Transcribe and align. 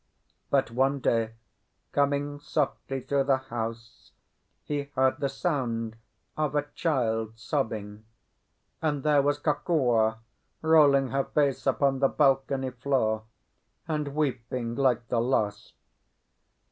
But 0.49 0.71
one 0.71 0.99
day, 0.99 1.33
coming 1.91 2.39
softly 2.39 3.01
through 3.01 3.25
the 3.25 3.37
house, 3.37 4.13
he 4.63 4.89
heard 4.95 5.19
the 5.19 5.29
sound 5.29 5.95
of 6.35 6.55
a 6.55 6.65
child 6.73 7.37
sobbing, 7.37 8.03
and 8.81 9.03
there 9.03 9.21
was 9.21 9.37
Kokua 9.37 10.17
rolling 10.63 11.09
her 11.09 11.25
face 11.25 11.67
upon 11.67 11.99
the 11.99 12.07
balcony 12.09 12.71
floor, 12.71 13.25
and 13.87 14.15
weeping 14.15 14.73
like 14.73 15.07
the 15.09 15.21
lost. 15.21 15.73